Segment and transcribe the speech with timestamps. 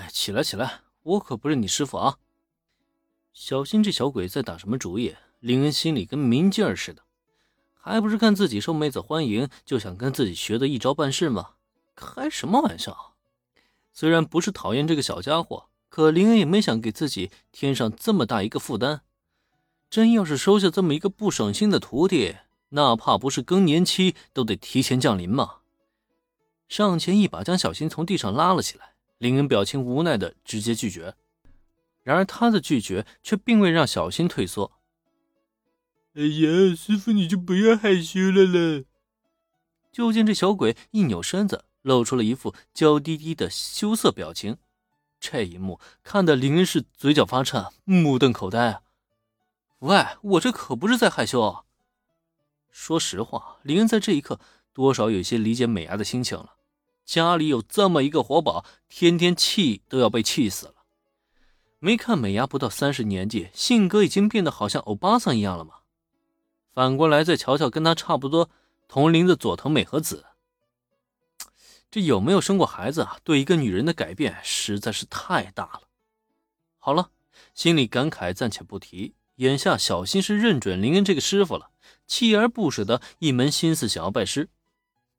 [0.00, 2.16] 哎，起来起来，我可不是你师傅啊！
[3.34, 5.14] 小心这小鬼在打什么主意？
[5.40, 7.02] 林恩心里跟明镜似的，
[7.74, 11.50] 还不是看自己受妹子欢迎，就想跟自己学的一招半式吗？
[11.94, 13.14] 开什么玩笑！
[13.92, 19.02] 虽然不是讨厌这个小家伙，可林恩也没想给自己添上这么大一个负担。
[19.90, 22.36] 真要是收下这么一个不省心的徒弟，
[22.70, 25.56] 那怕不是更年期都得提前降临吗？
[26.68, 31.14] 上前一把将小新从地上拉了起来，林恩表情无奈的直接拒绝。
[32.02, 34.72] 然而他的拒绝却并未让小新退缩。
[36.14, 38.84] 哎呀，师傅你就不要害羞了啦。
[39.92, 44.56] 就见这小鬼一扭身子，露出了一副娇滴滴的羞涩表情。
[45.20, 48.82] 这一幕看得林恩是嘴角发颤，目瞪口呆啊！
[49.80, 51.64] 喂，我这可不是在害羞啊。
[52.70, 54.40] 说实话，林恩在这一刻
[54.72, 56.54] 多少有些理解美伢的心情了。
[57.10, 60.74] 家里有这么一个活宝，天天气都要被气死了。
[61.80, 65.78] 没看美伢不到三十年纪，性格已经变得好像欧巴桑一样了吗？
[66.72, 68.48] 反过来再瞧瞧跟他差不多
[68.86, 70.24] 同龄的佐藤美和子，
[71.90, 73.16] 这有没有生过孩子啊？
[73.24, 75.80] 对一个女人的改变实在是太大了。
[76.78, 77.10] 好了，
[77.56, 79.14] 心里感慨暂且不提。
[79.34, 81.70] 眼下小新是认准林恩这个师傅了，
[82.08, 84.48] 锲而不舍的一门心思想要拜师，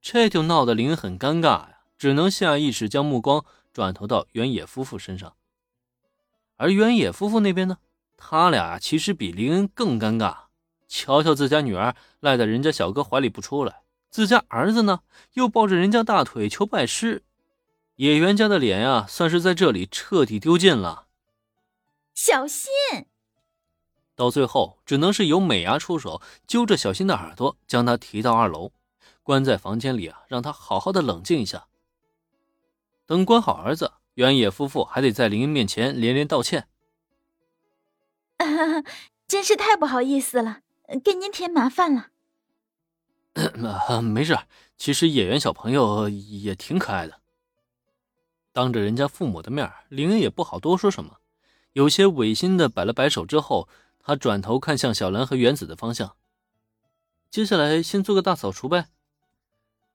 [0.00, 1.69] 这就闹得林恩很尴尬。
[2.00, 5.34] 只能下意识将目光转投到原野夫妇身上，
[6.56, 7.76] 而原野夫妇那边呢，
[8.16, 10.44] 他俩其实比林恩更尴尬。
[10.88, 15.00] 瞧瞧自家女儿赖在人家小哥怀里不出来，自家儿子呢
[15.34, 17.22] 又抱着人家大腿求拜师，
[17.96, 21.06] 野原家的脸呀，算是在这里彻底丢尽了。
[22.14, 22.70] 小心，
[24.16, 28.72] 到最后只能是由美伢出手，揪着小新的耳朵，将他提到二楼，
[29.22, 31.66] 关在房间里啊，让他好好的冷静一下。
[33.10, 36.68] 等管好儿子，原野夫妇还得在林恩面前连连道歉。
[39.26, 40.60] 真是太不好意思了，
[41.02, 42.10] 给您添麻烦了。
[44.00, 44.38] 没事，
[44.76, 47.18] 其实野原小朋友也挺可爱的。
[48.52, 51.16] 当着人家父母的面，林恩也不好多说什么，
[51.72, 53.68] 有些违心的摆了摆手之后，
[53.98, 56.14] 他转头看向小兰和原子的方向。
[57.28, 58.86] 接下来先做个大扫除呗。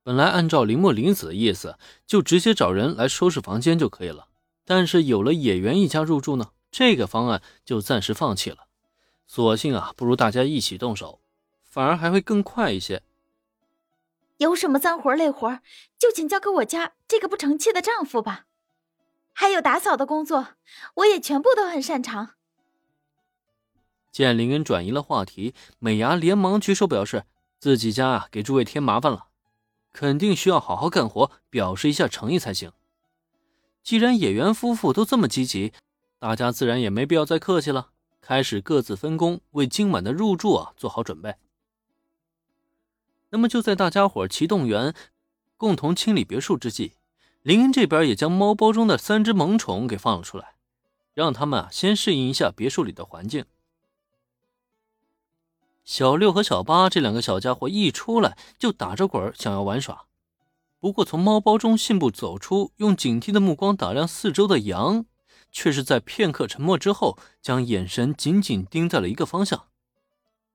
[0.06, 4.28] 本来按照林墨、林子的意思，就直接找人来收拾房间就可以了。
[4.64, 8.68] 但是有了野原一家入住呢，这个方案就暂时放弃了。
[9.26, 11.22] 索性啊，不如大家一起动手，
[11.64, 13.02] 反而还会更快一些。
[14.38, 15.60] 有什么脏活累活，
[15.98, 18.46] 就请交给我家这个不成器的丈夫吧。
[19.34, 20.50] 还有打扫的工作，
[20.98, 22.36] 我也全部都很擅长。
[24.12, 27.24] 见林恩转移了话题，美伢连忙举手表示
[27.60, 29.30] 自己家啊给诸位添麻烦了。
[29.96, 32.74] 肯定需要好好干活，表示一下诚意才行。
[33.82, 35.72] 既然野原夫妇都这么积极，
[36.20, 41.36] 大家自然也没必要再客气了，开始各自分工，为今晚的入住啊做好准备。
[43.30, 44.94] 那么就在大家伙齐动员，
[45.56, 46.98] 共同清理别墅之际，
[47.42, 50.56] 林恩这边也将猫包中的三只萌宠给放了出来，
[51.14, 53.46] 让他们啊先适应一下别墅里的环境。
[55.86, 60.06] 小六和小八这两个小家伙一出来就打着滚想要玩耍。
[60.80, 65.06] 不过从猫包中信步走出，用警惕的目光打量四周的羊，
[65.52, 69.68] 却是在片刻沉默之后，将眼神紧紧盯在了一个方向。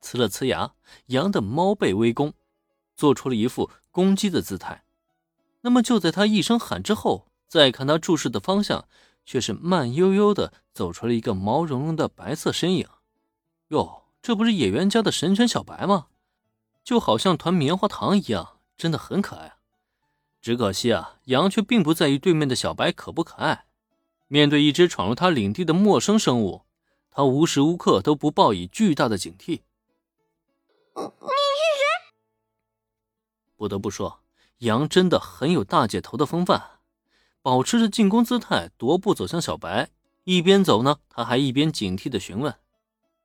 [0.02, 0.72] 呲了呲牙，
[1.06, 2.34] 羊的猫背微弓，
[2.96, 4.84] 做出了一副攻击的姿态。
[5.60, 8.86] 那么就在他一声喊之后，再看他注视的方向，
[9.24, 12.88] 却是慢悠悠的走出了一个毛茸茸的白色身影。
[13.68, 14.02] 哟。
[14.22, 16.08] 这不是野原家的神犬小白吗？
[16.82, 19.56] 就好像团棉花糖一样，真的很可爱啊！
[20.40, 23.66] 只可惜啊，羊却并不在意对面的小白可不可爱。
[24.28, 26.62] 面对一只闯入他领地的陌生生物，
[27.10, 29.60] 他无时无刻都不抱以巨大的警惕。
[30.94, 31.10] 你是
[31.76, 32.14] 谁？
[33.56, 34.20] 不得不说，
[34.58, 36.78] 羊真的很有大姐头的风范，
[37.42, 39.90] 保持着进攻姿态，踱步走向小白。
[40.24, 42.54] 一边走呢，他还一边警惕的询问。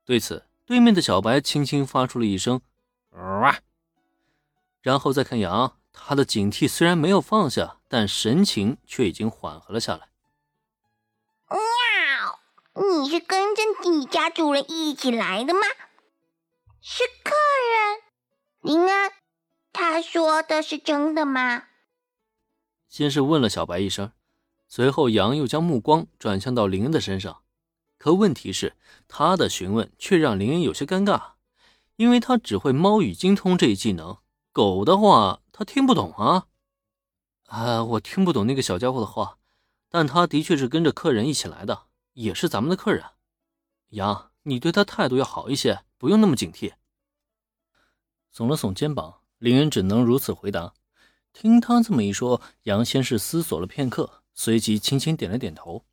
[0.04, 2.60] 对此，对面的小白轻轻发出了一声
[3.12, 3.60] “哇”，
[4.82, 10.10] 然后再看羊，他的警惕虽然没有放下，但神情却已经缓和了下来。
[11.50, 12.40] 喵，
[12.84, 15.62] 你是跟着你家主人一起来的吗？
[16.82, 17.36] 是客
[17.72, 18.02] 人，
[18.62, 19.12] 林安，
[19.72, 21.66] 他说的是真的吗？
[22.90, 24.12] 先是问了小白一声，
[24.68, 27.44] 随后羊又将目光转向到林恩的身上。
[28.06, 28.76] 可问题是，
[29.08, 31.32] 他的询问却让林恩有些尴尬，
[31.96, 34.20] 因为他只会猫语精通这一技能，
[34.52, 36.46] 狗的话他听不懂啊。
[37.48, 39.40] 啊，我听不懂那个小家伙的话，
[39.90, 43.04] 但他的确是跟着客人一起来的，也是咱们的客人。
[43.90, 46.74] 杨，你对他态度要好一些，不用那么警惕。
[48.32, 50.76] 耸了耸肩膀，林恩只能如此回答。
[51.34, 55.84] 听他这么一说，杨先是思索了片刻，随即轻轻点了点头。